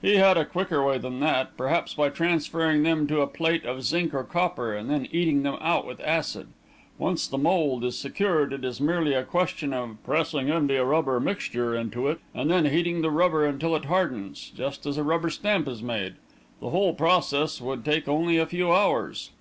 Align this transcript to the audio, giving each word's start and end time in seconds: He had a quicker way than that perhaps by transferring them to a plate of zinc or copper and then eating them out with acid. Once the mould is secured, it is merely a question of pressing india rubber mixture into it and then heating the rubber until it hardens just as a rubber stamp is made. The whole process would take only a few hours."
He 0.00 0.14
had 0.16 0.38
a 0.38 0.46
quicker 0.46 0.82
way 0.82 0.96
than 0.96 1.20
that 1.20 1.58
perhaps 1.58 1.92
by 1.92 2.08
transferring 2.08 2.84
them 2.84 3.06
to 3.06 3.20
a 3.20 3.26
plate 3.26 3.66
of 3.66 3.82
zinc 3.82 4.14
or 4.14 4.24
copper 4.24 4.74
and 4.74 4.88
then 4.88 5.06
eating 5.12 5.42
them 5.42 5.58
out 5.60 5.86
with 5.86 6.00
acid. 6.00 6.46
Once 6.96 7.26
the 7.26 7.36
mould 7.36 7.84
is 7.84 7.98
secured, 7.98 8.54
it 8.54 8.64
is 8.64 8.80
merely 8.80 9.12
a 9.12 9.24
question 9.24 9.74
of 9.74 9.98
pressing 10.02 10.48
india 10.48 10.82
rubber 10.86 11.20
mixture 11.20 11.76
into 11.76 12.08
it 12.08 12.18
and 12.34 12.50
then 12.50 12.64
heating 12.64 13.02
the 13.02 13.10
rubber 13.10 13.44
until 13.44 13.76
it 13.76 13.84
hardens 13.84 14.48
just 14.56 14.86
as 14.86 14.96
a 14.96 15.04
rubber 15.04 15.28
stamp 15.28 15.68
is 15.68 15.82
made. 15.82 16.14
The 16.60 16.70
whole 16.70 16.94
process 16.94 17.60
would 17.60 17.84
take 17.84 18.08
only 18.08 18.38
a 18.38 18.46
few 18.46 18.72
hours." 18.72 19.32